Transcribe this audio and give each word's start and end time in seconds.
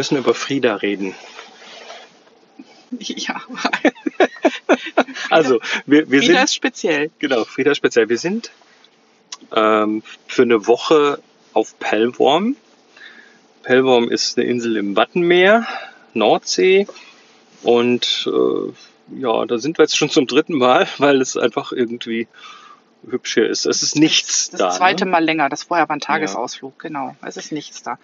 müssen 0.00 0.16
über 0.16 0.32
Frieda 0.34 0.76
reden. 0.76 1.14
Ja, 2.98 3.40
Also, 5.30 5.60
wir, 5.86 6.10
wir 6.10 6.20
Frieda 6.20 6.34
sind. 6.38 6.44
ist 6.44 6.54
speziell. 6.54 7.10
Genau, 7.20 7.44
Frieda 7.44 7.74
speziell. 7.74 8.08
Wir 8.08 8.18
sind 8.18 8.50
ähm, 9.54 10.02
für 10.26 10.42
eine 10.42 10.66
Woche 10.66 11.20
auf 11.52 11.78
Pellworm. 11.78 12.56
Pellworm 13.62 14.10
ist 14.10 14.38
eine 14.38 14.48
Insel 14.48 14.76
im 14.78 14.96
Wattenmeer, 14.96 15.66
Nordsee. 16.14 16.88
Und 17.62 18.26
äh, 18.26 19.20
ja, 19.20 19.44
da 19.44 19.58
sind 19.58 19.78
wir 19.78 19.84
jetzt 19.84 19.96
schon 19.98 20.10
zum 20.10 20.26
dritten 20.26 20.56
Mal, 20.56 20.88
weil 20.98 21.20
es 21.20 21.36
einfach 21.36 21.70
irgendwie 21.72 22.26
hübsch 23.08 23.34
hier 23.34 23.48
ist. 23.48 23.66
Es 23.66 23.82
ist 23.84 23.96
nichts 23.96 24.50
Das 24.50 24.58
da. 24.58 24.70
zweite 24.70 25.04
ne? 25.04 25.10
Mal 25.12 25.22
länger. 25.24 25.48
Das 25.50 25.62
vorher 25.64 25.88
war 25.88 25.94
ein 25.96 26.00
Tagesausflug, 26.00 26.78
genau. 26.78 27.14
Es 27.22 27.36
ist 27.36 27.52
nichts 27.52 27.82
da. 27.82 27.98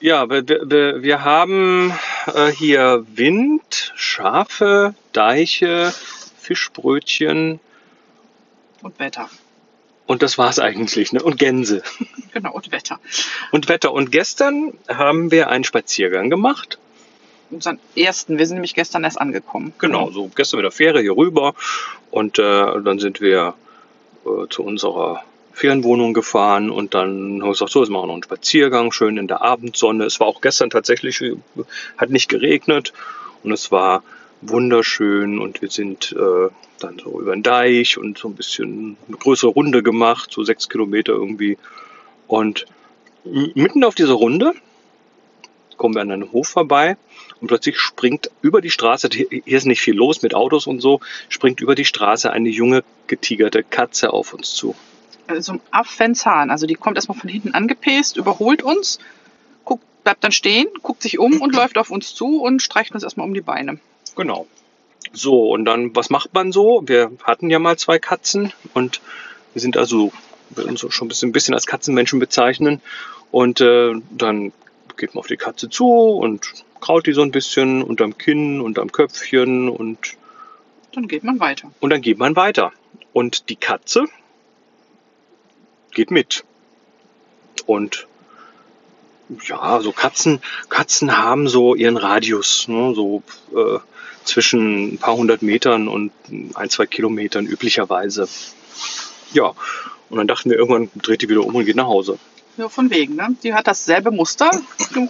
Ja, 0.00 0.30
wir, 0.30 0.48
wir, 0.48 1.02
wir 1.02 1.24
haben 1.24 1.92
äh, 2.34 2.50
hier 2.50 3.04
Wind, 3.14 3.92
Schafe, 3.96 4.94
Deiche, 5.12 5.92
Fischbrötchen 6.38 7.60
Und 8.82 8.98
Wetter. 8.98 9.28
und 10.06 10.22
das 10.22 10.38
war's 10.38 10.58
eigentlich. 10.58 11.12
Ne? 11.12 11.22
Und 11.22 11.38
Gänse. 11.38 11.82
Genau, 12.32 12.52
und 12.52 12.70
Wetter. 12.70 13.00
Und 13.50 13.68
Wetter. 13.68 13.92
Und 13.92 14.12
gestern 14.12 14.74
haben 14.88 15.32
wir 15.32 15.48
einen 15.50 15.64
Spaziergang 15.64 16.30
gemacht. 16.30 16.78
Unseren 17.50 17.80
ersten. 17.96 18.38
Wir 18.38 18.46
sind 18.46 18.54
nämlich 18.54 18.76
gestern 18.76 19.02
erst 19.02 19.20
angekommen. 19.20 19.72
Genau, 19.78 20.12
so 20.12 20.30
gestern 20.32 20.58
mit 20.58 20.64
der 20.64 20.70
Fähre 20.70 21.00
hier 21.00 21.16
rüber. 21.16 21.54
Und 22.12 22.38
äh, 22.38 22.42
dann 22.42 23.00
sind 23.00 23.20
wir 23.20 23.54
äh, 24.24 24.46
zu 24.48 24.62
unserer 24.62 25.24
Ferienwohnung 25.60 26.14
gefahren 26.14 26.70
und 26.70 26.94
dann 26.94 27.40
haben 27.40 27.48
wir 27.48 27.50
gesagt, 27.50 27.70
so, 27.70 27.80
jetzt 27.80 27.90
machen 27.90 28.04
wir 28.04 28.06
noch 28.06 28.14
einen 28.14 28.22
Spaziergang, 28.22 28.92
schön 28.92 29.18
in 29.18 29.28
der 29.28 29.42
Abendsonne. 29.42 30.04
Es 30.04 30.18
war 30.18 30.26
auch 30.26 30.40
gestern 30.40 30.70
tatsächlich, 30.70 31.22
hat 31.98 32.08
nicht 32.08 32.30
geregnet 32.30 32.94
und 33.42 33.52
es 33.52 33.70
war 33.70 34.02
wunderschön 34.40 35.38
und 35.38 35.60
wir 35.60 35.68
sind 35.68 36.16
äh, 36.18 36.48
dann 36.78 36.98
so 36.98 37.20
über 37.20 37.36
den 37.36 37.42
Deich 37.42 37.98
und 37.98 38.16
so 38.16 38.28
ein 38.28 38.36
bisschen 38.36 38.96
eine 39.06 39.18
größere 39.18 39.50
Runde 39.50 39.82
gemacht, 39.82 40.30
so 40.32 40.42
sechs 40.44 40.70
Kilometer 40.70 41.12
irgendwie. 41.12 41.58
Und 42.26 42.64
mitten 43.24 43.84
auf 43.84 43.94
dieser 43.94 44.14
Runde 44.14 44.54
kommen 45.76 45.94
wir 45.94 46.00
an 46.00 46.10
einem 46.10 46.32
Hof 46.32 46.48
vorbei 46.48 46.96
und 47.42 47.48
plötzlich 47.48 47.78
springt 47.78 48.30
über 48.40 48.62
die 48.62 48.70
Straße, 48.70 49.10
hier 49.12 49.42
ist 49.44 49.66
nicht 49.66 49.82
viel 49.82 49.94
los 49.94 50.22
mit 50.22 50.34
Autos 50.34 50.66
und 50.66 50.80
so, 50.80 51.00
springt 51.28 51.60
über 51.60 51.74
die 51.74 51.84
Straße 51.84 52.30
eine 52.30 52.48
junge 52.48 52.82
getigerte 53.08 53.62
Katze 53.62 54.10
auf 54.14 54.32
uns 54.32 54.54
zu. 54.54 54.74
Also 55.30 55.52
ein 55.54 55.60
Affenzahn. 55.70 56.50
Also 56.50 56.66
die 56.66 56.74
kommt 56.74 56.96
erstmal 56.96 57.18
von 57.18 57.30
hinten 57.30 57.54
angepäst, 57.54 58.16
überholt 58.16 58.62
uns, 58.62 58.98
guckt, 59.64 59.84
bleibt 60.04 60.24
dann 60.24 60.32
stehen, 60.32 60.68
guckt 60.82 61.02
sich 61.02 61.18
um 61.18 61.40
und 61.40 61.54
läuft 61.54 61.78
auf 61.78 61.90
uns 61.90 62.14
zu 62.14 62.42
und 62.42 62.62
streicht 62.62 62.92
uns 62.92 63.02
erstmal 63.02 63.26
um 63.26 63.34
die 63.34 63.40
Beine. 63.40 63.78
Genau. 64.16 64.46
So, 65.12 65.50
und 65.50 65.64
dann, 65.64 65.94
was 65.96 66.10
macht 66.10 66.34
man 66.34 66.52
so? 66.52 66.82
Wir 66.86 67.10
hatten 67.22 67.50
ja 67.50 67.58
mal 67.58 67.76
zwei 67.78 67.98
Katzen 67.98 68.52
und 68.74 69.00
wir 69.54 69.62
sind 69.62 69.76
also, 69.76 70.12
wir 70.50 70.66
uns 70.66 70.80
schon 70.80 71.06
ein 71.06 71.08
bisschen, 71.08 71.30
ein 71.30 71.32
bisschen 71.32 71.54
als 71.54 71.66
Katzenmenschen 71.66 72.18
bezeichnen. 72.18 72.80
Und 73.30 73.60
äh, 73.60 73.92
dann 74.10 74.52
geht 74.96 75.14
man 75.14 75.20
auf 75.20 75.26
die 75.26 75.36
Katze 75.36 75.68
zu 75.68 75.86
und 75.86 76.64
kraut 76.80 77.06
die 77.06 77.12
so 77.12 77.22
ein 77.22 77.30
bisschen 77.30 77.82
unterm 77.82 78.18
Kinn, 78.18 78.60
unterm 78.60 78.92
Köpfchen 78.92 79.68
und 79.68 80.16
Dann 80.92 81.08
geht 81.08 81.24
man 81.24 81.40
weiter. 81.40 81.70
Und 81.80 81.90
dann 81.90 82.02
geht 82.02 82.18
man 82.18 82.36
weiter. 82.36 82.72
Und 83.12 83.48
die 83.48 83.56
Katze 83.56 84.06
geht 86.00 86.10
mit. 86.10 86.44
Und 87.66 88.06
ja, 89.44 89.80
so 89.82 89.92
Katzen, 89.92 90.40
Katzen 90.70 91.18
haben 91.18 91.46
so 91.46 91.74
ihren 91.74 91.98
Radius, 91.98 92.68
ne, 92.68 92.94
so 92.94 93.22
äh, 93.54 93.78
zwischen 94.24 94.94
ein 94.94 94.98
paar 94.98 95.14
hundert 95.14 95.42
Metern 95.42 95.88
und 95.88 96.10
ein, 96.54 96.70
zwei 96.70 96.86
Kilometern 96.86 97.44
üblicherweise. 97.44 98.28
Ja, 99.34 99.52
und 100.08 100.16
dann 100.16 100.26
dachten 100.26 100.48
wir, 100.48 100.56
irgendwann 100.56 100.90
dreht 100.96 101.20
die 101.20 101.28
wieder 101.28 101.44
um 101.44 101.54
und 101.54 101.66
geht 101.66 101.76
nach 101.76 101.86
Hause. 101.86 102.18
Ja, 102.60 102.68
von 102.68 102.90
wegen, 102.90 103.16
ne? 103.16 103.34
Die 103.42 103.54
hat 103.54 103.66
dasselbe 103.66 104.10
Muster 104.10 104.50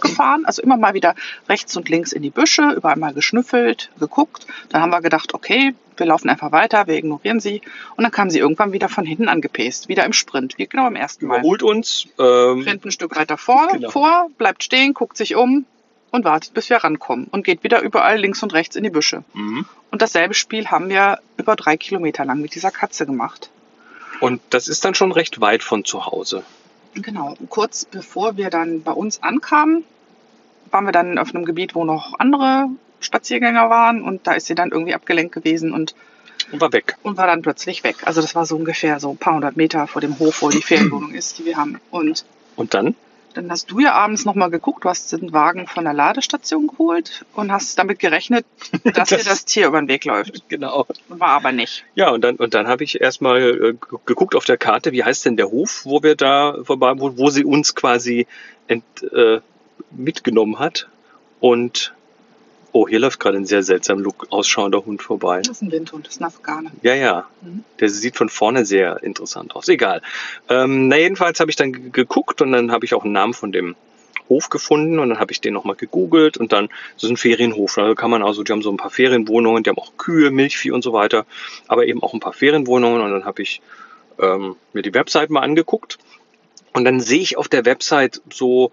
gefahren, 0.01 0.45
also 0.45 0.61
immer 0.61 0.77
mal 0.77 0.93
wieder 0.93 1.15
rechts 1.49 1.75
und 1.75 1.89
links 1.89 2.13
in 2.13 2.21
die 2.21 2.29
Büsche, 2.29 2.71
überall 2.71 2.95
mal 2.95 3.13
geschnüffelt, 3.13 3.91
geguckt. 3.99 4.47
Dann 4.69 4.81
haben 4.81 4.91
wir 4.91 5.01
gedacht, 5.01 5.33
okay, 5.33 5.75
wir 5.97 6.05
laufen 6.05 6.29
einfach 6.29 6.53
weiter, 6.53 6.87
wir 6.87 6.95
ignorieren 6.95 7.41
sie. 7.41 7.61
Und 7.97 8.03
dann 8.05 8.11
kam 8.13 8.29
sie 8.29 8.39
irgendwann 8.39 8.71
wieder 8.71 8.87
von 8.87 9.05
hinten 9.05 9.27
angepäst, 9.27 9.89
wieder 9.89 10.05
im 10.05 10.13
Sprint, 10.13 10.57
wie 10.57 10.65
genau 10.67 10.83
beim 10.83 10.95
ersten 10.95 11.25
Mal. 11.27 11.39
Überholt 11.39 11.61
uns. 11.61 12.07
Ähm, 12.17 12.61
Rennt 12.61 12.85
ein 12.85 12.91
Stück 12.91 13.17
weiter 13.17 13.37
vor, 13.37 13.67
Genau. 13.73 13.89
vor, 13.89 14.29
bleibt 14.37 14.63
stehen, 14.63 14.93
guckt 14.93 15.17
sich 15.17 15.35
um 15.35 15.65
und 16.11 16.23
wartet, 16.23 16.53
bis 16.53 16.69
wir 16.69 16.77
rankommen. 16.77 17.27
Und 17.31 17.43
geht 17.43 17.65
wieder 17.65 17.81
überall 17.81 18.17
links 18.17 18.41
und 18.43 18.53
rechts 18.53 18.77
in 18.77 18.83
die 18.83 18.89
Büsche. 18.89 19.25
mhm. 19.33 19.65
Und 19.91 20.01
dasselbe 20.01 20.33
Spiel 20.35 20.67
haben 20.67 20.87
wir 20.87 21.19
über 21.35 21.57
drei 21.57 21.75
Kilometer 21.75 22.23
lang 22.23 22.39
mit 22.39 22.55
dieser 22.55 22.71
Katze 22.71 23.05
gemacht. 23.05 23.49
Und 24.21 24.39
das 24.51 24.69
ist 24.69 24.85
dann 24.85 24.95
schon 24.95 25.11
recht 25.11 25.41
weit 25.41 25.63
von 25.63 25.83
zu 25.83 26.05
Hause. 26.05 26.43
Genau, 26.93 27.35
kurz 27.49 27.85
bevor 27.85 28.37
wir 28.37 28.49
dann 28.49 28.83
bei 28.83 28.91
uns 28.91 29.23
ankamen, 29.23 29.83
waren 30.71 30.85
wir 30.85 30.91
dann 30.91 31.17
auf 31.17 31.33
einem 31.33 31.45
Gebiet, 31.45 31.75
wo 31.75 31.83
noch 31.85 32.19
andere 32.19 32.67
Spaziergänger 32.99 33.69
waren 33.69 34.03
und 34.03 34.27
da 34.27 34.33
ist 34.33 34.47
sie 34.47 34.55
dann 34.55 34.71
irgendwie 34.71 34.93
abgelenkt 34.93 35.33
gewesen 35.33 35.73
und, 35.73 35.95
Und 36.51 36.61
war 36.61 36.71
weg. 36.73 36.97
und 37.03 37.17
war 37.17 37.27
dann 37.27 37.41
plötzlich 37.41 37.83
weg. 37.83 37.95
Also 38.05 38.21
das 38.21 38.35
war 38.35 38.45
so 38.45 38.55
ungefähr 38.55 38.99
so 38.99 39.11
ein 39.11 39.17
paar 39.17 39.33
hundert 39.35 39.57
Meter 39.57 39.87
vor 39.87 40.01
dem 40.01 40.19
Hof, 40.19 40.41
wo 40.41 40.49
die 40.49 40.61
Ferienwohnung 40.61 41.13
ist, 41.13 41.37
die 41.39 41.45
wir 41.45 41.57
haben. 41.57 41.79
Und 41.91 42.25
Und 42.55 42.73
dann? 42.73 42.95
Dann 43.37 43.49
hast 43.51 43.71
du 43.71 43.79
ja 43.79 43.93
abends 43.93 44.25
nochmal 44.25 44.49
geguckt, 44.49 44.85
du 44.85 44.89
hast 44.89 45.11
den 45.11 45.33
Wagen 45.33 45.67
von 45.67 45.83
der 45.83 45.93
Ladestation 45.93 46.67
geholt 46.67 47.25
und 47.33 47.51
hast 47.51 47.77
damit 47.79 47.99
gerechnet, 47.99 48.45
dass 48.93 49.09
dir 49.09 49.17
das 49.23 49.45
Tier 49.45 49.67
über 49.67 49.79
den 49.81 49.87
Weg 49.87 50.05
läuft. 50.05 50.47
Genau. 50.49 50.85
War 51.07 51.29
aber 51.29 51.51
nicht. 51.51 51.85
Ja, 51.95 52.09
und 52.09 52.21
dann, 52.21 52.35
und 52.37 52.53
dann 52.53 52.67
habe 52.67 52.83
ich 52.83 52.99
erstmal 53.01 53.41
äh, 53.41 53.73
gu- 53.73 53.99
geguckt 54.05 54.35
auf 54.35 54.45
der 54.45 54.57
Karte, 54.57 54.91
wie 54.91 55.03
heißt 55.03 55.25
denn 55.25 55.37
der 55.37 55.49
Hof, 55.51 55.81
wo 55.85 56.03
wir 56.03 56.15
da 56.15 56.57
vorbei, 56.63 56.93
wo, 56.97 57.17
wo 57.17 57.29
sie 57.29 57.45
uns 57.45 57.75
quasi 57.75 58.27
ent, 58.67 58.83
äh, 59.13 59.39
mitgenommen 59.91 60.59
hat. 60.59 60.87
Und 61.39 61.93
oh, 62.73 62.87
hier 62.87 62.99
läuft 62.99 63.19
gerade 63.19 63.37
ein 63.37 63.45
sehr 63.45 63.63
seltsam 63.63 63.99
look 63.99 64.27
ausschauender 64.29 64.85
Hund 64.85 65.01
vorbei. 65.01 65.41
Das 65.41 65.57
ist 65.57 65.61
ein 65.61 65.71
Windhund, 65.71 66.07
das 66.07 66.15
ist 66.15 66.21
ein 66.21 66.25
Afghane. 66.25 66.71
Ja, 66.81 66.95
ja. 66.95 67.27
Mhm. 67.41 67.63
Der 67.79 67.89
sieht 67.89 68.17
von 68.17 68.29
vorne 68.29 68.65
sehr 68.65 69.03
interessant 69.03 69.55
aus. 69.55 69.67
Egal. 69.67 70.01
Ähm, 70.49 70.87
na, 70.87 70.97
jedenfalls 70.97 71.39
habe 71.39 71.51
ich 71.51 71.57
dann 71.57 71.73
ge- 71.73 71.89
geguckt 71.91 72.41
und 72.41 72.51
dann 72.51 72.71
habe 72.71 72.85
ich 72.85 72.93
auch 72.93 73.03
einen 73.03 73.13
Namen 73.13 73.33
von 73.33 73.51
dem 73.51 73.75
Hof 74.29 74.49
gefunden 74.49 74.99
und 74.99 75.09
dann 75.09 75.19
habe 75.19 75.33
ich 75.33 75.41
den 75.41 75.53
nochmal 75.53 75.75
gegoogelt 75.75 76.37
und 76.37 76.53
dann, 76.53 76.69
das 76.93 77.03
ist 77.03 77.09
ein 77.09 77.17
Ferienhof, 77.17 77.75
da 77.75 77.93
kann 77.95 78.09
man 78.09 78.23
also, 78.23 78.43
die 78.43 78.53
haben 78.53 78.61
so 78.61 78.71
ein 78.71 78.77
paar 78.77 78.89
Ferienwohnungen, 78.89 79.63
die 79.63 79.69
haben 79.69 79.77
auch 79.77 79.97
Kühe, 79.97 80.31
Milchvieh 80.31 80.71
und 80.71 80.83
so 80.83 80.93
weiter, 80.93 81.25
aber 81.67 81.85
eben 81.85 82.01
auch 82.01 82.13
ein 82.13 82.21
paar 82.21 82.31
Ferienwohnungen 82.31 83.01
und 83.01 83.11
dann 83.11 83.25
habe 83.25 83.41
ich 83.41 83.61
ähm, 84.19 84.55
mir 84.71 84.83
die 84.83 84.93
Website 84.93 85.31
mal 85.31 85.41
angeguckt 85.41 85.97
und 86.71 86.85
dann 86.85 87.01
sehe 87.01 87.19
ich 87.19 87.37
auf 87.37 87.49
der 87.49 87.65
Website 87.65 88.21
so, 88.31 88.71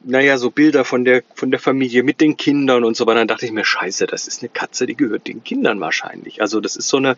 naja, 0.00 0.38
so 0.38 0.50
Bilder 0.50 0.84
von 0.84 1.04
der, 1.04 1.22
von 1.34 1.50
der 1.50 1.58
Familie 1.58 2.02
mit 2.02 2.20
den 2.20 2.36
Kindern 2.36 2.84
und 2.84 2.96
so 2.96 3.06
weiter. 3.06 3.18
Dann 3.18 3.28
dachte 3.28 3.46
ich 3.46 3.52
mir, 3.52 3.64
scheiße, 3.64 4.06
das 4.06 4.28
ist 4.28 4.42
eine 4.42 4.48
Katze, 4.48 4.86
die 4.86 4.96
gehört 4.96 5.26
den 5.26 5.42
Kindern 5.42 5.80
wahrscheinlich. 5.80 6.40
Also 6.40 6.60
das 6.60 6.76
ist 6.76 6.88
so 6.88 6.98
eine, 6.98 7.16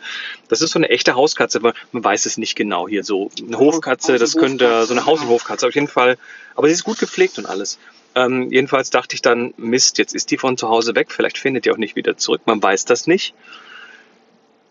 das 0.48 0.62
ist 0.62 0.70
so 0.70 0.78
eine 0.78 0.88
echte 0.88 1.14
Hauskatze, 1.14 1.58
aber 1.58 1.74
man 1.92 2.02
weiß 2.02 2.26
es 2.26 2.38
nicht 2.38 2.56
genau 2.56 2.88
hier. 2.88 3.04
So 3.04 3.30
eine 3.46 3.58
Hofkatze, 3.58 4.18
das 4.18 4.36
könnte 4.36 4.86
so 4.86 4.94
eine 4.94 5.04
Haus- 5.04 5.20
und 5.20 5.28
Hofkatze 5.28 5.66
auf 5.66 5.74
jeden 5.74 5.88
Fall. 5.88 6.16
Aber 6.54 6.68
sie 6.68 6.74
ist 6.74 6.84
gut 6.84 6.98
gepflegt 6.98 7.38
und 7.38 7.46
alles. 7.46 7.78
Ähm, 8.14 8.50
jedenfalls 8.50 8.90
dachte 8.90 9.14
ich 9.14 9.22
dann, 9.22 9.54
Mist, 9.56 9.98
jetzt 9.98 10.14
ist 10.14 10.30
die 10.30 10.38
von 10.38 10.56
zu 10.56 10.68
Hause 10.68 10.94
weg, 10.94 11.12
vielleicht 11.12 11.38
findet 11.38 11.64
die 11.64 11.70
auch 11.70 11.76
nicht 11.76 11.96
wieder 11.96 12.16
zurück. 12.16 12.42
Man 12.46 12.62
weiß 12.62 12.84
das 12.86 13.06
nicht. 13.06 13.34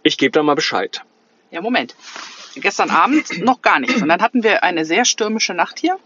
Ich 0.04 0.18
gebe 0.18 0.32
da 0.32 0.44
mal 0.44 0.56
Bescheid. 0.56 1.02
Ja, 1.52 1.62
Moment. 1.62 1.96
Gestern 2.56 2.90
Abend 2.90 3.40
noch 3.44 3.62
gar 3.62 3.80
nichts. 3.80 4.02
Und 4.02 4.10
dann 4.10 4.22
hatten 4.22 4.44
wir 4.44 4.64
eine 4.64 4.84
sehr 4.84 5.06
stürmische 5.06 5.54
Nacht 5.54 5.80
hier. 5.80 5.98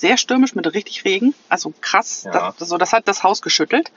Sehr 0.00 0.16
stürmisch 0.16 0.54
mit 0.54 0.72
richtig 0.72 1.04
Regen. 1.04 1.34
Also 1.50 1.74
krass. 1.82 2.22
Ja. 2.24 2.54
Das, 2.58 2.70
so, 2.70 2.78
das 2.78 2.94
hat 2.94 3.06
das 3.06 3.22
Haus 3.22 3.42
geschüttelt. 3.42 3.92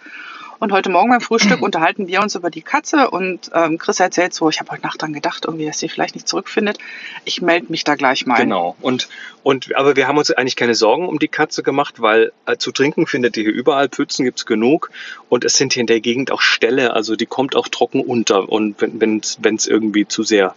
Und 0.59 0.73
heute 0.73 0.89
Morgen 0.89 1.09
beim 1.09 1.21
Frühstück 1.21 1.61
unterhalten 1.63 2.09
wir 2.09 2.21
uns 2.21 2.35
über 2.35 2.49
die 2.49 2.61
Katze 2.61 3.09
und 3.09 3.49
ähm, 3.53 3.77
Chris 3.77 4.01
erzählt 4.01 4.33
so, 4.33 4.49
ich 4.49 4.59
habe 4.59 4.69
heute 4.71 4.81
Nacht 4.83 5.01
dran 5.01 5.13
gedacht, 5.13 5.45
irgendwie, 5.45 5.65
dass 5.65 5.79
sie 5.79 5.87
vielleicht 5.87 6.15
nicht 6.15 6.27
zurückfindet. 6.27 6.77
Ich 7.23 7.41
melde 7.41 7.67
mich 7.69 7.85
da 7.85 7.95
gleich 7.95 8.25
mal. 8.25 8.35
Genau. 8.35 8.75
Und, 8.81 9.07
und, 9.43 9.73
aber 9.77 9.95
wir 9.95 10.09
haben 10.09 10.17
uns 10.17 10.29
eigentlich 10.29 10.57
keine 10.57 10.75
Sorgen 10.75 11.07
um 11.07 11.19
die 11.19 11.29
Katze 11.29 11.63
gemacht, 11.63 12.01
weil 12.01 12.33
äh, 12.47 12.57
zu 12.57 12.73
trinken 12.73 13.07
findet 13.07 13.37
ihr 13.37 13.43
hier 13.43 13.53
überall, 13.53 13.87
Pfützen 13.87 14.25
gibt's 14.25 14.45
genug. 14.45 14.91
Und 15.29 15.45
es 15.45 15.55
sind 15.55 15.71
hier 15.71 15.81
in 15.81 15.87
der 15.87 16.01
Gegend 16.01 16.31
auch 16.31 16.41
Ställe, 16.41 16.91
also 16.91 17.15
die 17.15 17.27
kommt 17.27 17.55
auch 17.55 17.69
trocken 17.69 18.01
unter. 18.01 18.49
Und 18.49 18.75
wenn 18.81 19.21
es 19.21 19.67
irgendwie 19.67 20.05
zu 20.05 20.23
sehr 20.23 20.53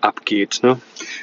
abgeht. 0.00 0.60
Ne? 0.64 0.80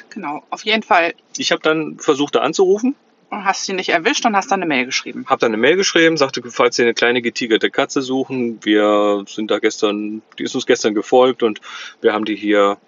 Genau. 0.08 0.42
Auf 0.48 0.64
jeden 0.64 0.82
Fall 0.82 1.12
Ich 1.36 1.52
habe 1.52 1.60
dann 1.60 1.98
versucht, 1.98 2.34
da 2.34 2.40
anzurufen, 2.40 2.94
hast 3.30 3.64
sie 3.64 3.72
nicht 3.72 3.90
erwischt 3.90 4.24
und 4.26 4.36
hast 4.36 4.50
dann 4.50 4.62
eine 4.62 4.68
Mail 4.68 4.86
geschrieben. 4.86 5.24
habe 5.26 5.40
dann 5.40 5.52
eine 5.52 5.60
Mail 5.60 5.76
geschrieben, 5.76 6.16
sagte, 6.16 6.42
falls 6.50 6.76
Sie 6.76 6.82
eine 6.82 6.94
kleine 6.94 7.22
getigerte 7.22 7.70
Katze 7.70 8.02
suchen, 8.02 8.58
wir 8.64 9.24
sind 9.26 9.50
da 9.50 9.58
gestern, 9.58 10.22
die 10.38 10.44
ist 10.44 10.54
uns 10.54 10.66
gestern 10.66 10.94
gefolgt 10.94 11.42
und 11.42 11.60
wir 12.00 12.12
haben 12.12 12.24
die 12.24 12.36
hier, 12.36 12.78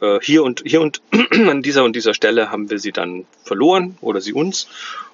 äh, 0.00 0.18
hier 0.22 0.42
und 0.42 0.62
hier 0.64 0.80
und 0.80 1.02
an 1.32 1.62
dieser 1.62 1.84
und 1.84 1.94
dieser 1.94 2.14
Stelle 2.14 2.50
haben 2.50 2.70
wir 2.70 2.78
sie 2.78 2.92
dann 2.92 3.26
verloren 3.44 3.98
oder 4.00 4.20
sie 4.20 4.32
uns. 4.32 4.68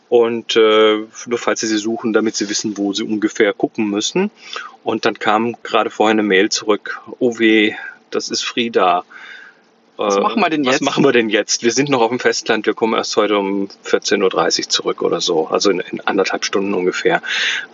Und 0.09 0.55
äh, 0.55 0.99
nur 1.27 1.39
falls 1.39 1.61
Sie 1.61 1.67
sie 1.67 1.79
suchen, 1.79 2.13
damit 2.13 2.37
Sie 2.37 2.49
wissen, 2.49 2.77
wo 2.77 2.93
Sie 2.93 3.03
ungefähr 3.03 3.53
gucken 3.53 3.91
müssen. 3.91 4.31
Und 4.85 5.05
dann 5.05 5.19
kam 5.19 5.57
gerade 5.65 5.91
vorher 5.91 6.13
eine 6.13 6.23
Mail 6.23 6.49
zurück. 6.49 7.01
Oh 7.19 7.41
weh, 7.41 7.75
das 8.11 8.29
ist 8.29 8.45
Frieda. 8.45 9.05
Was 9.97 10.17
Äh, 10.17 10.21
machen 10.21 10.41
wir 10.43 10.51
denn 10.51 10.65
Was 10.67 10.75
jetzt? 10.75 10.83
machen 10.83 11.05
wir 11.05 11.13
denn 11.13 11.31
jetzt? 11.31 11.63
Wir 11.63 11.73
sind 11.73 11.89
noch 11.89 12.03
auf 12.03 12.11
dem 12.11 12.19
Festland. 12.21 12.67
Wir 12.67 12.75
kommen 12.75 12.93
erst 12.95 13.17
heute 13.17 13.39
um 13.39 13.69
14.30 13.87 14.59
Uhr 14.65 14.69
zurück 14.69 15.01
oder 15.03 15.21
so. 15.23 15.47
Also 15.49 15.71
in, 15.71 15.81
in 15.81 16.01
anderthalb 16.03 16.45
Stunden 16.45 16.75
ungefähr. 16.75 17.23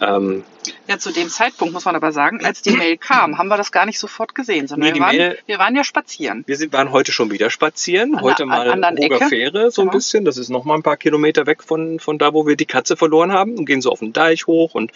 Ähm, 0.00 0.44
Ja, 0.88 0.98
zu 0.98 1.10
dem 1.10 1.28
Zeitpunkt 1.28 1.74
muss 1.74 1.84
man 1.84 1.96
aber 1.96 2.12
sagen, 2.12 2.44
als 2.44 2.62
die 2.62 2.70
Mail 2.70 2.96
kam, 2.96 3.38
haben 3.38 3.48
wir 3.48 3.56
das 3.56 3.72
gar 3.72 3.86
nicht 3.86 3.98
sofort 3.98 4.36
gesehen, 4.36 4.68
sondern 4.68 4.90
Nee, 4.90 4.94
wir, 4.94 5.02
waren, 5.02 5.16
Mail- 5.16 5.38
wir 5.46 5.58
waren 5.58 5.74
ja 5.74 5.82
spazieren. 5.82 6.44
wir 6.46 6.56
sind, 6.56 6.72
waren 6.72 6.92
heute 6.92 7.10
schon 7.10 7.32
wieder 7.32 7.50
spazieren. 7.50 8.14
An 8.14 8.22
heute 8.22 8.44
der- 8.46 8.52
an 8.72 8.80
mal 8.80 8.90
Roger 8.94 9.16
Ecke. 9.16 9.26
Fähre 9.28 9.70
so 9.72 9.82
ein 9.82 9.86
Genau. 9.88 9.96
bisschen. 9.98 10.24
Das 10.24 10.36
ist 10.38 10.48
noch 10.48 10.64
mal 10.64 10.74
ein 10.76 10.82
paar 10.84 10.96
Kilometer 10.96 11.46
weg 11.46 11.64
von, 11.64 11.98
von 11.98 12.18
da, 12.18 12.32
wo 12.32 12.46
wir 12.46 12.54
die 12.54 12.66
Katze 12.66 12.96
verloren 12.96 13.32
haben. 13.32 13.56
Und 13.58 13.64
gehen 13.66 13.80
so 13.82 13.90
auf 13.90 13.98
den 13.98 14.12
Deich 14.12 14.46
hoch. 14.46 14.74
Und 14.74 14.92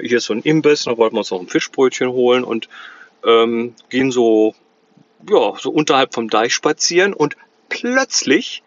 hier 0.00 0.16
ist 0.18 0.24
so 0.24 0.32
ein 0.32 0.40
Imbiss. 0.42 0.84
Da 0.84 0.96
wollten 0.96 1.14
wir 1.16 1.20
uns 1.20 1.30
noch 1.30 1.40
ein 1.40 1.48
Fischbrötchen 1.48 2.08
holen. 2.08 2.42
Und 2.42 2.68
ähm, 3.26 3.74
gehen 3.90 4.10
so, 4.12 4.54
ja, 5.28 5.54
so 5.58 5.70
unterhalb 5.70 6.14
vom 6.14 6.28
Deich 6.28 6.54
spazieren. 6.54 7.12
Und 7.12 7.36
plötzlich 7.68 8.62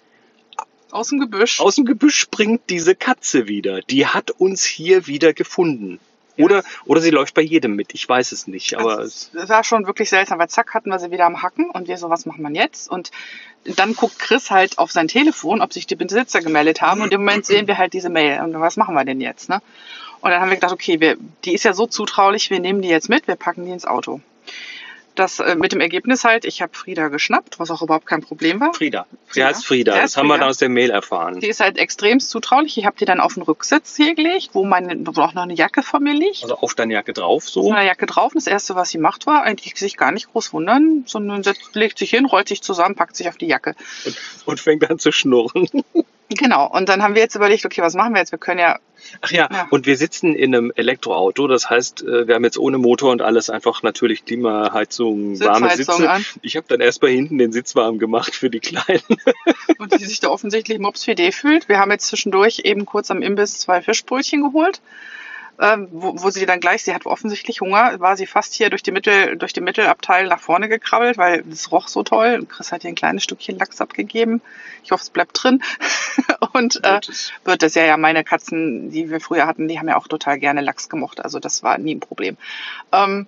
Aus 0.91 1.09
dem 1.09 1.19
Gebüsch. 1.19 1.59
aus 1.59 1.75
dem 1.75 1.85
Gebüsch 1.85 2.15
springt 2.15 2.69
diese 2.69 2.95
Katze 2.95 3.47
wieder. 3.47 3.81
Die 3.81 4.07
hat 4.07 4.31
uns 4.31 4.63
hier 4.63 5.07
wieder 5.07 5.33
gefunden. 5.33 5.99
Oder, 6.35 6.63
oder 6.85 6.99
sie 6.99 7.11
läuft 7.11 7.35
bei 7.35 7.43
jedem 7.43 7.75
mit. 7.75 7.93
Ich 7.93 8.09
weiß 8.09 8.31
es 8.31 8.47
nicht. 8.47 8.75
Aber 8.75 8.99
es, 8.99 9.29
das 9.33 9.49
war 9.49 9.63
schon 9.63 9.85
wirklich 9.85 10.09
seltsam, 10.09 10.39
weil 10.39 10.49
zack 10.49 10.73
hatten 10.73 10.89
wir 10.89 10.97
sie 10.97 11.11
wieder 11.11 11.25
am 11.25 11.43
Hacken 11.43 11.69
und 11.69 11.87
wir 11.87 11.97
so, 11.97 12.09
was 12.09 12.25
machen 12.25 12.41
wir 12.41 12.49
jetzt? 12.59 12.89
Und 12.89 13.11
dann 13.65 13.93
guckt 13.93 14.17
Chris 14.17 14.49
halt 14.49 14.79
auf 14.79 14.91
sein 14.91 15.07
Telefon, 15.07 15.61
ob 15.61 15.71
sich 15.73 15.85
die 15.85 15.95
Besitzer 15.95 16.41
gemeldet 16.41 16.81
haben 16.81 17.01
und 17.01 17.13
im 17.13 17.21
Moment 17.21 17.45
sehen 17.45 17.67
wir 17.67 17.77
halt 17.77 17.93
diese 17.93 18.09
Mail 18.09 18.41
und 18.41 18.59
was 18.59 18.77
machen 18.77 18.95
wir 18.95 19.05
denn 19.05 19.21
jetzt, 19.21 19.47
ne? 19.47 19.61
Und 20.21 20.31
dann 20.31 20.41
haben 20.41 20.49
wir 20.49 20.55
gedacht, 20.55 20.73
okay, 20.73 20.99
wir, 20.99 21.17
die 21.45 21.53
ist 21.53 21.65
ja 21.65 21.73
so 21.73 21.85
zutraulich, 21.85 22.49
wir 22.49 22.59
nehmen 22.59 22.81
die 22.81 22.87
jetzt 22.89 23.09
mit, 23.09 23.27
wir 23.27 23.35
packen 23.35 23.65
die 23.65 23.71
ins 23.71 23.85
Auto. 23.85 24.21
Das 25.15 25.39
äh, 25.39 25.55
mit 25.55 25.71
dem 25.71 25.79
Ergebnis 25.81 26.23
halt, 26.23 26.43
ich 26.45 26.61
habe 26.61 26.73
Frieda 26.75 27.07
geschnappt, 27.09 27.59
was 27.59 27.69
auch 27.71 27.81
überhaupt 27.81 28.05
kein 28.05 28.21
Problem 28.21 28.59
war. 28.59 28.73
Frieda. 28.73 29.05
Sie 29.11 29.33
Frieda. 29.33 29.47
heißt 29.47 29.65
Frieda. 29.65 29.95
Ja, 29.95 30.01
Das 30.01 30.17
haben 30.17 30.27
wir 30.27 30.33
Frieda. 30.33 30.39
dann 30.45 30.49
aus 30.49 30.57
der 30.57 30.69
Mail 30.69 30.89
erfahren. 30.89 31.39
Die 31.39 31.47
ist 31.47 31.59
halt 31.59 31.77
extremst 31.77 32.29
zutraulich. 32.29 32.77
Ich 32.77 32.85
habe 32.85 32.95
die 32.97 33.05
dann 33.05 33.19
auf 33.19 33.35
den 33.35 33.43
Rücksitz 33.43 33.95
hier 33.95 34.15
gelegt, 34.15 34.49
wo, 34.53 34.65
meine, 34.65 34.95
wo 35.05 35.21
auch 35.21 35.33
noch 35.33 35.43
eine 35.43 35.53
Jacke 35.53 35.83
von 35.83 36.01
mir 36.03 36.13
liegt. 36.13 36.43
Also 36.43 36.57
auf 36.57 36.73
deine 36.73 36.93
Jacke 36.93 37.13
drauf 37.13 37.47
So. 37.47 37.63
so. 37.63 37.71
eine 37.73 37.85
Jacke 37.85 38.05
drauf. 38.05 38.33
Und 38.33 38.37
das 38.37 38.47
erste, 38.47 38.75
was 38.75 38.89
sie 38.89 38.97
macht, 38.97 39.27
war 39.27 39.43
eigentlich 39.43 39.75
sich 39.75 39.97
gar 39.97 40.11
nicht 40.11 40.31
groß 40.31 40.53
wundern, 40.53 41.03
sondern 41.05 41.43
setzt, 41.43 41.75
legt 41.75 41.97
sich 41.99 42.09
hin, 42.09 42.25
rollt 42.25 42.47
sich 42.47 42.61
zusammen, 42.61 42.95
packt 42.95 43.15
sich 43.15 43.29
auf 43.29 43.37
die 43.37 43.47
Jacke. 43.47 43.75
Und, 44.05 44.17
und 44.45 44.59
fängt 44.59 44.89
an 44.89 44.99
zu 44.99 45.11
schnurren. 45.11 45.67
Genau. 46.37 46.69
Und 46.69 46.89
dann 46.89 47.03
haben 47.03 47.15
wir 47.15 47.21
jetzt 47.21 47.35
überlegt, 47.35 47.65
okay, 47.65 47.81
was 47.81 47.93
machen 47.93 48.13
wir 48.13 48.19
jetzt? 48.19 48.31
Wir 48.31 48.39
können 48.39 48.59
ja, 48.59 48.79
Ach 49.21 49.31
ja, 49.31 49.49
Ja. 49.51 49.67
und 49.69 49.85
wir 49.85 49.97
sitzen 49.97 50.35
in 50.35 50.55
einem 50.55 50.71
Elektroauto. 50.75 51.47
Das 51.47 51.69
heißt, 51.69 52.03
äh, 52.03 52.27
wir 52.27 52.35
haben 52.35 52.43
jetzt 52.43 52.57
ohne 52.57 52.77
Motor 52.77 53.11
und 53.11 53.21
alles 53.21 53.49
einfach 53.49 53.83
natürlich 53.83 54.25
Klimaheizung, 54.25 55.39
warme 55.39 55.69
Sitze. 55.75 56.09
an. 56.09 56.25
Ich 56.41 56.55
habe 56.55 56.65
dann 56.69 56.81
erst 56.81 57.01
bei 57.01 57.11
hinten 57.11 57.37
den 57.37 57.51
Sitz 57.51 57.75
warm 57.75 57.99
gemacht 57.99 58.35
für 58.35 58.49
die 58.49 58.59
Kleinen. 58.59 59.03
und 59.77 59.99
die 59.99 60.05
sich 60.05 60.19
da 60.19 60.29
offensichtlich 60.29 60.79
mopsfidee 60.79 61.31
fühlt. 61.31 61.69
Wir 61.69 61.79
haben 61.79 61.91
jetzt 61.91 62.07
zwischendurch 62.07 62.61
eben 62.63 62.85
kurz 62.85 63.11
am 63.11 63.21
Imbiss 63.21 63.59
zwei 63.59 63.81
Fischbrötchen 63.81 64.43
geholt. 64.43 64.81
Ähm, 65.59 65.87
wo, 65.91 66.13
wo 66.21 66.29
sie 66.31 66.45
dann 66.45 66.59
gleich, 66.59 66.83
sie 66.83 66.93
hat 66.93 67.05
offensichtlich 67.05 67.61
Hunger, 67.61 67.99
war 67.99 68.17
sie 68.17 68.25
fast 68.25 68.55
hier 68.55 68.69
durch, 68.69 68.81
die 68.81 68.91
Mittel, 68.91 69.37
durch 69.37 69.53
den 69.53 69.63
Mittelabteil 69.63 70.27
nach 70.27 70.39
vorne 70.39 70.67
gekrabbelt, 70.67 71.17
weil 71.17 71.43
es 71.51 71.71
roch 71.71 71.87
so 71.87 72.03
toll. 72.03 72.37
Und 72.39 72.49
Chris 72.49 72.71
hat 72.71 72.83
ihr 72.83 72.89
ein 72.89 72.95
kleines 72.95 73.23
Stückchen 73.23 73.59
Lachs 73.59 73.79
abgegeben. 73.79 74.41
Ich 74.83 74.91
hoffe, 74.91 75.03
es 75.03 75.09
bleibt 75.11 75.43
drin. 75.43 75.61
Und 76.53 76.83
äh, 76.83 76.99
wird 77.43 77.61
das 77.61 77.75
ja, 77.75 77.83
ja, 77.85 77.97
meine 77.97 78.23
Katzen, 78.23 78.89
die 78.91 79.09
wir 79.09 79.19
früher 79.19 79.45
hatten, 79.45 79.67
die 79.67 79.79
haben 79.79 79.87
ja 79.87 79.97
auch 79.97 80.07
total 80.07 80.39
gerne 80.39 80.61
Lachs 80.61 80.89
gemocht. 80.89 81.23
Also 81.23 81.39
das 81.39 81.63
war 81.63 81.77
nie 81.77 81.95
ein 81.95 81.99
Problem. 81.99 82.37
Ähm, 82.91 83.27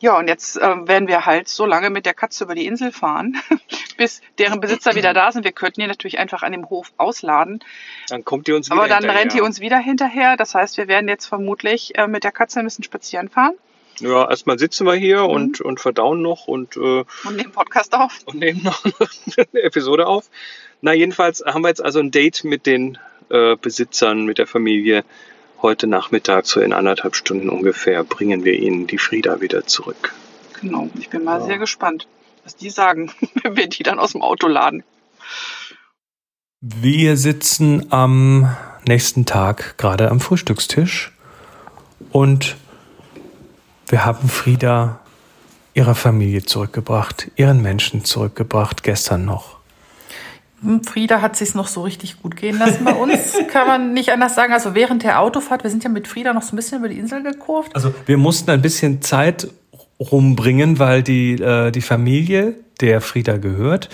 ja, 0.00 0.16
und 0.16 0.28
jetzt 0.28 0.56
äh, 0.56 0.86
werden 0.86 1.08
wir 1.08 1.26
halt 1.26 1.48
so 1.48 1.66
lange 1.66 1.90
mit 1.90 2.06
der 2.06 2.14
Katze 2.14 2.44
über 2.44 2.54
die 2.54 2.66
Insel 2.66 2.92
fahren, 2.92 3.36
bis 3.98 4.22
deren 4.38 4.60
Besitzer 4.60 4.94
wieder 4.94 5.12
da 5.12 5.30
sind. 5.30 5.44
Wir 5.44 5.52
könnten 5.52 5.82
die 5.82 5.86
natürlich 5.86 6.18
einfach 6.18 6.42
an 6.42 6.52
dem 6.52 6.70
Hof 6.70 6.92
ausladen. 6.96 7.60
Dann 8.08 8.24
kommt 8.24 8.46
die 8.46 8.52
uns 8.52 8.70
wieder 8.70 8.80
Aber 8.80 8.88
dann 8.88 9.04
rennt 9.04 9.34
die 9.34 9.42
uns 9.42 9.60
wieder 9.60 9.76
hinterher. 9.78 10.38
Das 10.38 10.54
heißt, 10.54 10.78
wir 10.78 10.88
werden 10.88 11.08
jetzt 11.08 11.26
vermutlich 11.26 11.98
äh, 11.98 12.06
mit 12.08 12.24
der 12.24 12.32
Katze 12.32 12.60
ein 12.60 12.64
bisschen 12.64 12.84
spazieren 12.84 13.28
fahren 13.28 13.52
Ja, 14.00 14.30
erstmal 14.30 14.58
sitzen 14.58 14.86
wir 14.86 14.94
hier 14.94 15.24
Mhm. 15.24 15.28
und, 15.30 15.60
und 15.60 15.80
verdauen 15.80 16.22
noch 16.22 16.46
und, 16.48 16.76
äh, 16.78 17.04
und 17.24 17.36
nehmen 17.36 17.52
Podcast 17.52 17.94
auf. 17.94 18.18
und 18.24 18.38
nehmen 18.38 18.62
noch 18.62 18.82
eine 19.52 19.62
Episode 19.62 20.06
auf. 20.06 20.30
Na, 20.80 20.92
jedenfalls 20.94 21.42
haben 21.44 21.62
wir 21.62 21.68
jetzt 21.68 21.84
also 21.84 21.98
ein 21.98 22.10
Date 22.12 22.44
mit 22.44 22.64
den 22.64 22.96
äh, 23.30 23.56
Besitzern, 23.56 24.24
mit 24.24 24.38
der 24.38 24.46
Familie. 24.46 25.04
Heute 25.60 25.88
Nachmittag, 25.88 26.46
so 26.46 26.60
in 26.60 26.72
anderthalb 26.72 27.16
Stunden 27.16 27.50
ungefähr, 27.50 28.04
bringen 28.04 28.44
wir 28.44 28.54
ihnen 28.54 28.86
die 28.86 28.96
Frieda 28.98 29.40
wieder 29.40 29.66
zurück. 29.66 30.14
Genau. 30.60 30.88
Ich 30.96 31.08
bin 31.10 31.24
mal 31.24 31.40
Ja. 31.40 31.44
sehr 31.46 31.58
gespannt, 31.58 32.06
was 32.48 32.56
die 32.56 32.70
sagen, 32.70 33.12
wenn 33.42 33.56
wir 33.58 33.68
die 33.68 33.82
dann 33.82 33.98
aus 33.98 34.12
dem 34.12 34.22
Auto 34.22 34.48
laden. 34.48 34.82
Wir 36.60 37.18
sitzen 37.18 37.92
am 37.92 38.56
nächsten 38.86 39.26
Tag 39.26 39.76
gerade 39.76 40.10
am 40.10 40.18
Frühstückstisch 40.18 41.12
und 42.10 42.56
wir 43.88 44.06
haben 44.06 44.30
Frieda 44.30 45.00
ihrer 45.74 45.94
Familie 45.94 46.42
zurückgebracht, 46.42 47.30
ihren 47.36 47.60
Menschen 47.60 48.04
zurückgebracht, 48.04 48.82
gestern 48.82 49.26
noch. 49.26 49.58
Hm, 50.62 50.82
Frieda 50.84 51.20
hat 51.20 51.36
sich 51.36 51.54
noch 51.54 51.68
so 51.68 51.82
richtig 51.82 52.22
gut 52.22 52.34
gehen 52.34 52.58
lassen 52.58 52.82
bei 52.82 52.94
uns, 52.94 53.34
kann 53.52 53.66
man 53.66 53.92
nicht 53.92 54.10
anders 54.10 54.34
sagen. 54.34 54.54
Also 54.54 54.74
während 54.74 55.02
der 55.02 55.20
Autofahrt, 55.20 55.64
wir 55.64 55.70
sind 55.70 55.84
ja 55.84 55.90
mit 55.90 56.08
Frieda 56.08 56.32
noch 56.32 56.42
so 56.42 56.54
ein 56.54 56.56
bisschen 56.56 56.78
über 56.78 56.88
die 56.88 56.98
Insel 56.98 57.22
gekurvt. 57.22 57.74
Also 57.74 57.94
wir 58.06 58.16
mussten 58.16 58.50
ein 58.50 58.62
bisschen 58.62 59.02
Zeit 59.02 59.48
rumbringen, 60.00 60.78
weil 60.78 61.02
die, 61.02 61.34
äh, 61.34 61.70
die 61.70 61.80
Familie, 61.80 62.54
der 62.80 63.00
Frieda 63.00 63.36
gehört, 63.36 63.88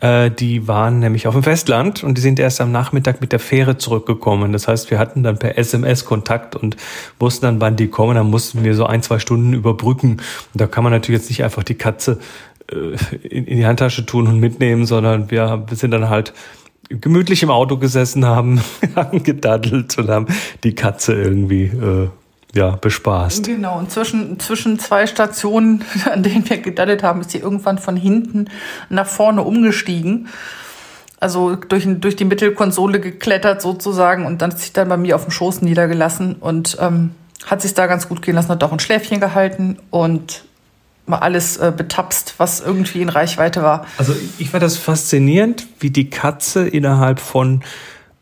äh, 0.00 0.30
die 0.30 0.66
waren 0.66 0.98
nämlich 0.98 1.26
auf 1.26 1.34
dem 1.34 1.42
Festland 1.42 2.02
und 2.02 2.16
die 2.16 2.22
sind 2.22 2.38
erst 2.38 2.60
am 2.60 2.72
Nachmittag 2.72 3.20
mit 3.20 3.32
der 3.32 3.38
Fähre 3.38 3.76
zurückgekommen. 3.76 4.52
Das 4.52 4.66
heißt, 4.66 4.90
wir 4.90 4.98
hatten 4.98 5.22
dann 5.22 5.38
per 5.38 5.58
SMS 5.58 6.04
Kontakt 6.04 6.56
und 6.56 6.76
wussten 7.18 7.46
dann, 7.46 7.60
wann 7.60 7.76
die 7.76 7.88
kommen. 7.88 8.14
Dann 8.14 8.30
mussten 8.30 8.64
wir 8.64 8.74
so 8.74 8.86
ein, 8.86 9.02
zwei 9.02 9.18
Stunden 9.18 9.52
überbrücken. 9.52 10.12
Und 10.12 10.60
da 10.60 10.66
kann 10.66 10.84
man 10.84 10.92
natürlich 10.92 11.20
jetzt 11.20 11.30
nicht 11.30 11.44
einfach 11.44 11.62
die 11.62 11.74
Katze 11.74 12.18
äh, 12.72 12.96
in, 13.26 13.44
in 13.46 13.56
die 13.58 13.66
Handtasche 13.66 14.06
tun 14.06 14.26
und 14.26 14.40
mitnehmen, 14.40 14.86
sondern 14.86 15.30
wir, 15.30 15.64
wir 15.68 15.76
sind 15.76 15.90
dann 15.90 16.08
halt 16.08 16.32
gemütlich 16.88 17.42
im 17.42 17.50
Auto 17.50 17.76
gesessen, 17.76 18.24
haben, 18.24 18.60
haben 18.96 19.22
gedaddelt 19.22 19.98
und 19.98 20.08
haben 20.08 20.26
die 20.64 20.74
Katze 20.74 21.14
irgendwie 21.14 21.64
äh, 21.64 22.08
ja, 22.54 22.70
bespaßt. 22.70 23.46
Genau, 23.46 23.78
und 23.78 23.90
zwischen, 23.90 24.40
zwischen 24.40 24.78
zwei 24.78 25.06
Stationen, 25.06 25.84
an 26.12 26.22
denen 26.22 26.48
wir 26.48 26.58
gedaddelt 26.58 27.02
haben, 27.02 27.20
ist 27.20 27.30
sie 27.30 27.38
irgendwann 27.38 27.78
von 27.78 27.96
hinten 27.96 28.46
nach 28.88 29.06
vorne 29.06 29.42
umgestiegen. 29.42 30.28
Also 31.20 31.54
durch, 31.54 31.86
durch 31.86 32.16
die 32.16 32.24
Mittelkonsole 32.24 32.98
geklettert 32.98 33.60
sozusagen 33.60 34.24
und 34.24 34.40
dann 34.40 34.52
hat 34.52 34.58
sich 34.58 34.72
dann 34.72 34.88
bei 34.88 34.96
mir 34.96 35.16
auf 35.16 35.24
dem 35.24 35.30
Schoß 35.30 35.60
niedergelassen 35.60 36.36
und 36.36 36.78
ähm, 36.80 37.10
hat 37.46 37.60
sich 37.60 37.74
da 37.74 37.86
ganz 37.86 38.08
gut 38.08 38.22
gehen 38.22 38.34
lassen, 38.34 38.48
hat 38.48 38.64
auch 38.64 38.72
ein 38.72 38.80
Schläfchen 38.80 39.20
gehalten 39.20 39.78
und 39.90 40.44
mal 41.06 41.18
alles 41.18 41.58
äh, 41.58 41.72
betapst, 41.76 42.34
was 42.38 42.60
irgendwie 42.60 43.02
in 43.02 43.10
Reichweite 43.10 43.62
war. 43.62 43.84
Also 43.98 44.14
ich 44.38 44.50
fand 44.50 44.62
das 44.62 44.78
faszinierend, 44.78 45.66
wie 45.78 45.90
die 45.90 46.08
Katze 46.08 46.66
innerhalb 46.66 47.20
von 47.20 47.62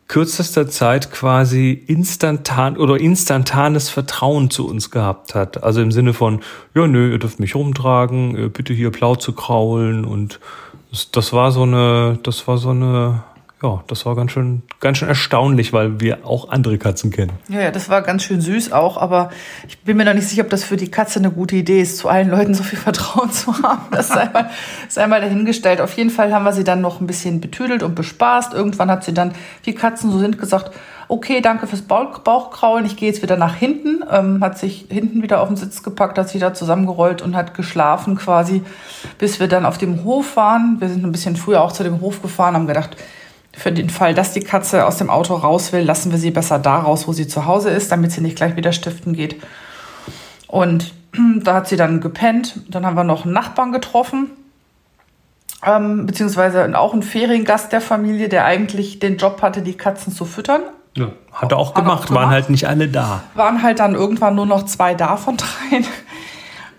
kürzester 0.09 0.67
Zeit 0.67 1.11
quasi 1.11 1.71
instantan 1.71 2.77
oder 2.77 2.99
instantanes 2.99 3.89
Vertrauen 3.89 4.49
zu 4.49 4.67
uns 4.67 4.89
gehabt 4.89 5.35
hat. 5.35 5.63
Also 5.63 5.81
im 5.81 5.91
Sinne 5.91 6.13
von, 6.13 6.41
ja, 6.73 6.87
nö, 6.87 7.11
ihr 7.11 7.19
dürft 7.19 7.39
mich 7.39 7.55
rumtragen, 7.55 8.35
äh, 8.35 8.49
bitte 8.49 8.73
hier 8.73 8.91
blau 8.91 9.15
zu 9.15 9.33
kraulen 9.33 10.03
und 10.03 10.39
das, 10.89 11.11
das 11.11 11.31
war 11.31 11.51
so 11.51 11.61
eine, 11.61 12.17
das 12.23 12.47
war 12.47 12.57
so 12.57 12.71
eine, 12.71 13.23
ja, 13.61 13.83
das 13.87 14.05
war 14.05 14.15
ganz 14.15 14.31
schön, 14.31 14.61
ganz 14.79 14.99
schön 14.99 15.09
erstaunlich, 15.09 15.73
weil 15.73 15.99
wir 15.99 16.25
auch 16.25 16.49
andere 16.49 16.77
Katzen 16.77 17.11
kennen. 17.11 17.33
Ja, 17.49 17.59
ja, 17.59 17.71
das 17.71 17.89
war 17.89 18.01
ganz 18.01 18.23
schön 18.23 18.39
süß 18.39 18.71
auch, 18.71 18.95
aber 18.95 19.31
ich 19.67 19.77
bin 19.79 19.97
mir 19.97 20.05
noch 20.05 20.13
nicht 20.13 20.29
sicher, 20.29 20.43
ob 20.43 20.49
das 20.49 20.63
für 20.63 20.77
die 20.77 20.89
Katze 20.89 21.19
eine 21.19 21.29
gute 21.29 21.57
Idee 21.57 21.81
ist, 21.81 21.97
zu 21.97 22.07
allen 22.07 22.29
Leuten 22.29 22.53
so 22.53 22.63
viel 22.63 22.79
Vertrauen 22.79 23.31
zu 23.33 23.61
haben. 23.61 23.87
Das 23.91 24.07
sei 24.07 24.29
mal, 24.31 24.49
sei 24.87 25.07
mal 25.07 25.19
dahingestellt. 25.19 25.81
Auf 25.81 25.97
jeden 25.97 26.09
Fall 26.09 26.33
haben 26.33 26.45
wir 26.45 26.53
sie 26.53 26.63
dann 26.63 26.79
noch 26.79 27.01
ein 27.01 27.07
bisschen 27.07 27.41
betüdelt 27.41 27.83
und 27.83 27.95
bespaßt. 27.95 28.53
Irgendwann 28.53 28.89
hat 28.89 29.03
sie 29.03 29.13
dann, 29.13 29.33
wie 29.63 29.75
Katzen 29.75 30.09
so 30.09 30.19
sind, 30.19 30.37
gesagt, 30.37 30.71
okay, 31.09 31.41
danke 31.41 31.67
fürs 31.67 31.81
Bauch 31.81 32.19
Bauchkraulen, 32.19 32.85
ich 32.85 32.95
gehe 32.95 33.09
jetzt 33.09 33.21
wieder 33.21 33.35
nach 33.35 33.55
hinten. 33.55 34.03
Ähm, 34.09 34.41
hat 34.41 34.57
sich 34.57 34.85
hinten 34.89 35.21
wieder 35.21 35.41
auf 35.41 35.49
den 35.49 35.57
Sitz 35.57 35.83
gepackt, 35.83 36.17
hat 36.17 36.29
sich 36.29 36.39
da 36.39 36.53
zusammengerollt 36.53 37.21
und 37.21 37.35
hat 37.35 37.55
geschlafen 37.55 38.15
quasi, 38.15 38.63
bis 39.17 39.41
wir 39.41 39.49
dann 39.49 39.65
auf 39.65 39.77
dem 39.77 40.05
Hof 40.05 40.37
waren. 40.37 40.77
Wir 40.79 40.87
sind 40.87 41.03
ein 41.03 41.11
bisschen 41.11 41.35
früher 41.35 41.61
auch 41.61 41.73
zu 41.73 41.83
dem 41.83 41.99
Hof 41.99 42.21
gefahren, 42.21 42.55
haben 42.55 42.67
gedacht, 42.67 42.95
für 43.53 43.71
den 43.71 43.89
Fall, 43.89 44.13
dass 44.13 44.33
die 44.33 44.41
Katze 44.41 44.85
aus 44.85 44.97
dem 44.97 45.09
Auto 45.09 45.33
raus 45.35 45.73
will, 45.73 45.81
lassen 45.81 46.11
wir 46.11 46.19
sie 46.19 46.31
besser 46.31 46.59
da 46.59 46.79
raus, 46.79 47.07
wo 47.07 47.13
sie 47.13 47.27
zu 47.27 47.45
Hause 47.45 47.69
ist, 47.71 47.91
damit 47.91 48.11
sie 48.11 48.21
nicht 48.21 48.35
gleich 48.35 48.55
wieder 48.55 48.71
stiften 48.71 49.13
geht. 49.13 49.41
Und 50.47 50.93
da 51.43 51.55
hat 51.55 51.67
sie 51.67 51.75
dann 51.77 52.01
gepennt. 52.01 52.59
Dann 52.69 52.85
haben 52.85 52.95
wir 52.95 53.03
noch 53.03 53.25
einen 53.25 53.33
Nachbarn 53.33 53.71
getroffen, 53.71 54.29
ähm, 55.65 56.05
beziehungsweise 56.05 56.77
auch 56.77 56.93
einen 56.93 57.03
Feriengast 57.03 57.71
der 57.73 57.81
Familie, 57.81 58.29
der 58.29 58.45
eigentlich 58.45 58.99
den 58.99 59.17
Job 59.17 59.41
hatte, 59.41 59.61
die 59.61 59.73
Katzen 59.73 60.13
zu 60.13 60.25
füttern. 60.25 60.61
Ja, 60.95 61.07
hat 61.33 61.51
er 61.51 61.57
auch 61.57 61.75
Hat 61.75 61.83
gemacht, 61.83 62.05
auch 62.05 62.09
waren 62.09 62.21
gemacht. 62.21 62.31
halt 62.31 62.49
nicht 62.49 62.67
alle 62.67 62.87
da. 62.87 63.23
waren 63.35 63.61
halt 63.61 63.79
dann 63.79 63.93
irgendwann 63.93 64.35
nur 64.35 64.45
noch 64.45 64.63
zwei 64.65 64.95
da 64.95 65.17
von 65.17 65.37
dreien. 65.69 65.85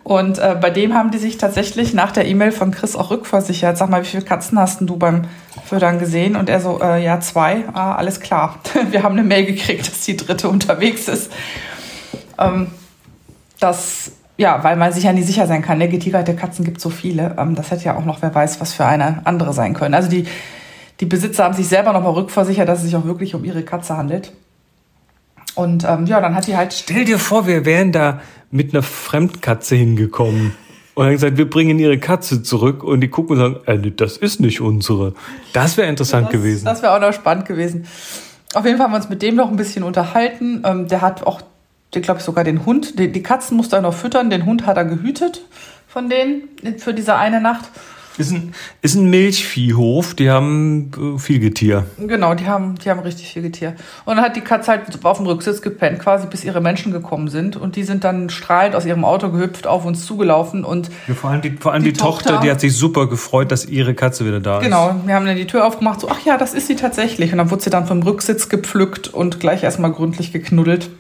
Und 0.03 0.39
äh, 0.39 0.57
bei 0.59 0.71
dem 0.71 0.95
haben 0.95 1.11
die 1.11 1.19
sich 1.19 1.37
tatsächlich 1.37 1.93
nach 1.93 2.11
der 2.11 2.27
E-Mail 2.27 2.53
von 2.53 2.71
Chris 2.71 2.97
auch 2.97 3.11
rückversichert. 3.11 3.77
Sag 3.77 3.91
mal, 3.91 4.03
wie 4.03 4.07
viele 4.07 4.23
Katzen 4.23 4.59
hast 4.59 4.81
du 4.81 4.97
beim 4.97 5.25
Fördern 5.67 5.99
gesehen? 5.99 6.37
Und 6.37 6.49
er 6.49 6.61
so, 6.61 6.81
äh, 6.83 7.05
ja, 7.05 7.21
zwei. 7.21 7.65
Ah, 7.75 7.95
alles 7.95 8.21
klar. 8.21 8.59
Wir 8.91 9.03
haben 9.03 9.13
eine 9.13 9.23
Mail 9.27 9.45
gekriegt, 9.45 9.87
dass 9.87 10.01
die 10.03 10.17
dritte 10.17 10.49
unterwegs 10.49 11.07
ist. 11.07 11.31
Ähm, 12.39 12.69
das, 13.61 14.13
ja, 14.39 14.65
weil 14.65 14.77
man 14.77 14.93
sich 14.93 15.05
ja 15.05 15.13
nie 15.13 15.23
sicher 15.23 15.47
sein 15.47 15.61
kann. 15.61 15.77
Ne? 15.77 15.89
Getigerte 15.89 16.35
Katzen 16.35 16.65
gibt 16.65 16.81
so 16.81 16.89
viele. 16.89 17.37
Ähm, 17.39 17.55
das 17.55 17.71
hätte 17.71 17.85
ja 17.85 17.97
auch 17.97 18.07
noch, 18.07 18.23
wer 18.23 18.35
weiß, 18.35 18.59
was 18.61 18.73
für 18.73 18.87
eine 18.87 19.21
andere 19.25 19.53
sein 19.53 19.75
können. 19.75 19.95
Also 19.95 20.09
die, 20.09 20.27
die 21.01 21.07
Besitzer 21.07 21.45
haben 21.45 21.55
sich 21.55 21.69
selber 21.69 21.93
nochmal 21.93 22.13
rückversichert, 22.13 22.67
dass 22.67 22.79
es 22.79 22.87
sich 22.87 22.97
auch 22.97 23.05
wirklich 23.05 23.35
um 23.35 23.45
ihre 23.45 23.63
Katze 23.63 23.99
handelt. 23.99 24.33
Und 25.55 25.85
ähm, 25.85 26.07
ja, 26.07 26.21
dann 26.21 26.35
hat 26.35 26.47
die 26.47 26.57
halt 26.57 26.73
Stell 26.73 27.05
dir 27.05 27.19
vor, 27.19 27.47
wir 27.47 27.65
wären 27.65 27.93
da 27.93 28.21
mit 28.51 28.75
einer 28.75 28.83
Fremdkatze 28.83 29.77
hingekommen. 29.77 30.55
Und 30.95 31.05
haben 31.05 31.13
gesagt, 31.13 31.37
wir 31.37 31.49
bringen 31.49 31.79
ihre 31.79 31.99
Katze 31.99 32.43
zurück 32.43 32.83
und 32.83 33.01
die 33.01 33.09
gucken 33.09 33.41
und 33.41 33.65
sagen, 33.65 33.85
äh, 33.87 33.91
das 33.91 34.17
ist 34.17 34.41
nicht 34.41 34.61
unsere. 34.61 35.15
Das 35.53 35.77
wäre 35.77 35.89
interessant 35.89 36.27
das, 36.27 36.33
gewesen. 36.33 36.65
Das 36.65 36.83
wäre 36.83 36.95
auch 36.95 37.01
noch 37.01 37.13
spannend 37.13 37.47
gewesen. 37.47 37.87
Auf 38.55 38.65
jeden 38.65 38.77
Fall 38.77 38.87
haben 38.87 38.93
wir 38.93 38.97
uns 38.97 39.09
mit 39.09 39.23
dem 39.23 39.37
noch 39.37 39.51
ein 39.51 39.57
bisschen 39.57 39.85
unterhalten. 39.85 40.63
Ähm, 40.65 40.89
der 40.89 41.01
hat 41.01 41.23
auch, 41.23 41.43
glaube 41.93 42.19
ich, 42.19 42.25
sogar 42.25 42.45
den 42.45 42.67
Hund. 42.67 42.99
Die, 42.99 43.13
die 43.13 43.23
Katzen 43.23 43.57
musste 43.57 43.77
er 43.77 43.83
noch 43.83 43.95
füttern. 43.95 44.31
Den 44.31 44.45
Hund 44.45 44.67
hat 44.67 44.77
er 44.77 44.85
gehütet 44.85 45.43
von 45.91 46.09
denen 46.09 46.49
für 46.79 46.95
diese 46.95 47.17
eine 47.17 47.41
Nacht. 47.41 47.69
Ist, 48.21 48.31
ein, 48.33 48.55
ist 48.83 48.95
ein 48.95 49.11
Milchviehhof, 49.11 50.15
die 50.15 50.31
haben 50.31 50.91
äh, 51.17 51.19
viel 51.19 51.41
Getier. 51.41 51.87
Genau, 51.99 52.35
die 52.35 52.47
haben, 52.47 52.77
die 52.77 52.91
haben 52.91 53.01
richtig 53.01 53.33
viel 53.33 53.43
Getier. 53.43 53.75
Und 54.05 54.17
dann 54.17 54.25
hat 54.25 54.37
die 54.37 54.41
Katze 54.43 54.71
halt 54.73 55.05
auf 55.05 55.17
dem 55.17 55.27
Rücksitz 55.27 55.63
gepennt, 55.63 55.99
quasi 55.99 56.27
bis 56.27 56.45
ihre 56.45 56.61
Menschen 56.61 56.93
gekommen 56.93 57.29
sind. 57.29 57.57
Und 57.57 57.77
die 57.77 57.83
sind 57.83 58.05
dann 58.05 58.31
strahlend 58.31 58.77
aus 58.77 58.87
ihrem 58.87 59.05
Auto 59.05 59.31
gehüpft, 59.31 59.67
auf 59.67 59.85
uns 59.85 60.05
zugelaufen. 60.07 60.65
Und 60.65 60.91
Ja, 61.09 61.15
vor 61.15 61.31
allem 61.31 61.41
die, 61.43 61.51
vor 61.59 61.73
allem 61.73 61.83
die, 61.83 61.93
Die 61.93 61.99
Tochter, 62.01 62.31
Tochter- 62.31 62.43
die 62.45 62.51
hat 62.51 62.61
sich 62.61 62.77
super 62.77 63.09
gefreut, 63.09 63.51
dass 63.51 63.67
ihre 63.67 63.95
Katze 63.95 64.27
wieder 64.27 64.41
da 64.41 64.59
ist. 64.59 64.65
genau, 64.65 64.95
wir 65.05 65.15
haben 65.15 65.27
dann 65.27 65.37
die 65.37 65.47
Tür 65.47 65.67
aufgemacht, 65.67 66.01
so, 66.01 66.09
ach 66.11 66.25
ja, 66.25 66.37
das 66.37 66.55
ist 66.55 66.67
sie 66.67 66.77
tatsächlich. 66.77 67.33
Und 67.33 67.39
dann 67.39 67.51
wurde 67.51 67.63
sie 67.63 67.71
dann 67.71 67.87
vom 67.87 68.03
Rücksitz 68.03 68.49
gepflückt 68.49 69.09
und 69.09 69.41
gleich 69.41 69.63
erstmal 69.63 69.93
gründlich 69.93 70.33
geknuddelt. 70.33 70.91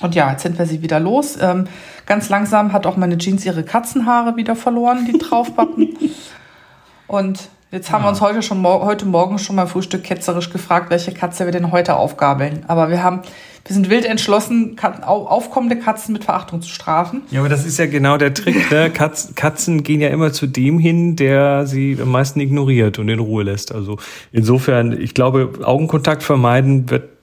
Und 0.00 0.14
ja, 0.14 0.30
jetzt 0.30 0.42
sind 0.42 0.58
wir 0.58 0.66
sie 0.66 0.82
wieder 0.82 0.98
los. 0.98 1.36
Ähm, 1.40 1.66
ganz 2.06 2.28
langsam 2.28 2.72
hat 2.72 2.86
auch 2.86 2.96
meine 2.96 3.18
Jeans 3.18 3.44
ihre 3.44 3.62
Katzenhaare 3.62 4.36
wieder 4.36 4.56
verloren, 4.56 5.06
die 5.06 5.18
draufpappen. 5.18 5.96
Und 7.06 7.48
jetzt 7.72 7.90
haben 7.90 8.04
wir 8.04 8.08
uns 8.08 8.20
heute, 8.20 8.40
schon, 8.40 8.64
heute 8.64 9.04
Morgen 9.04 9.38
schon 9.38 9.56
mal 9.56 9.66
Frühstück 9.66 10.04
ketzerisch 10.04 10.50
gefragt, 10.50 10.90
welche 10.90 11.12
Katze 11.12 11.44
wir 11.44 11.52
denn 11.52 11.72
heute 11.72 11.96
aufgabeln. 11.96 12.64
Aber 12.68 12.88
wir 12.88 13.02
haben, 13.02 13.22
wir 13.66 13.74
sind 13.74 13.90
wild 13.90 14.04
entschlossen, 14.04 14.76
aufkommende 15.02 15.76
Katzen 15.76 16.12
mit 16.12 16.24
Verachtung 16.24 16.62
zu 16.62 16.68
strafen. 16.68 17.22
Ja, 17.30 17.40
aber 17.40 17.48
das 17.48 17.66
ist 17.66 17.78
ja 17.78 17.86
genau 17.86 18.16
der 18.16 18.32
Trick. 18.32 18.70
Ne? 18.70 18.90
Katz, 18.94 19.34
Katzen 19.34 19.82
gehen 19.82 20.00
ja 20.00 20.08
immer 20.08 20.32
zu 20.32 20.46
dem 20.46 20.78
hin, 20.78 21.16
der 21.16 21.66
sie 21.66 21.98
am 22.00 22.10
meisten 22.12 22.38
ignoriert 22.40 23.00
und 23.00 23.08
in 23.08 23.18
Ruhe 23.18 23.42
lässt. 23.42 23.74
Also 23.74 23.98
insofern, 24.30 24.98
ich 24.98 25.14
glaube, 25.14 25.50
Augenkontakt 25.64 26.22
vermeiden 26.22 26.88
wird 26.90 27.19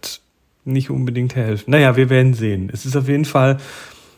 nicht 0.74 0.89
unbedingt 0.89 1.36
helfen. 1.36 1.71
Naja, 1.71 1.95
wir 1.95 2.09
werden 2.09 2.33
sehen. 2.33 2.69
Es 2.71 2.86
ist 2.86 2.95
auf 2.95 3.07
jeden 3.07 3.25
Fall 3.25 3.57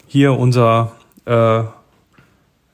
hier 0.08 0.34
unser 0.34 0.94
äh, 1.26 1.64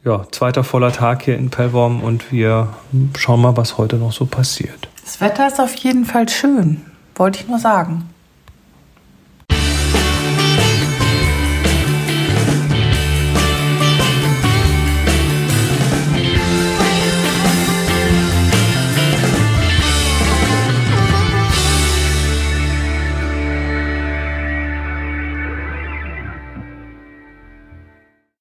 ja, 0.06 0.26
zweiter 0.32 0.64
voller 0.64 0.92
Tag 0.92 1.24
hier 1.24 1.38
in 1.38 1.50
Pellworm 1.50 2.02
und 2.02 2.32
wir 2.32 2.70
schauen 3.18 3.42
mal, 3.42 3.58
was 3.58 3.78
heute 3.78 3.98
noch 3.98 4.14
so 4.14 4.26
passiert. 4.26 4.88
Das 5.04 5.20
Wetter 5.20 5.48
ist 5.48 5.60
auf 5.60 5.76
jeden 5.76 6.06
Fall 6.06 6.30
schön, 6.30 6.82
wollte 7.16 7.40
ich 7.40 7.48
nur 7.48 7.60
sagen. 7.60 8.10